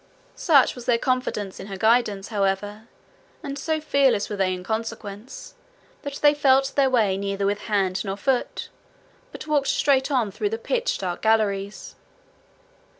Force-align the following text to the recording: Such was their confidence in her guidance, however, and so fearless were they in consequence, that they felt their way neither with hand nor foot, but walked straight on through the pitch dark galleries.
Such 0.33 0.73
was 0.73 0.85
their 0.85 0.97
confidence 0.97 1.59
in 1.59 1.67
her 1.67 1.77
guidance, 1.77 2.29
however, 2.29 2.87
and 3.43 3.55
so 3.59 3.79
fearless 3.79 4.31
were 4.31 4.35
they 4.35 4.51
in 4.51 4.63
consequence, 4.63 5.53
that 6.01 6.15
they 6.23 6.33
felt 6.33 6.73
their 6.75 6.89
way 6.89 7.17
neither 7.17 7.45
with 7.45 7.59
hand 7.69 8.03
nor 8.03 8.17
foot, 8.17 8.69
but 9.31 9.45
walked 9.45 9.67
straight 9.67 10.09
on 10.09 10.31
through 10.31 10.49
the 10.49 10.57
pitch 10.57 10.97
dark 10.97 11.21
galleries. 11.21 11.93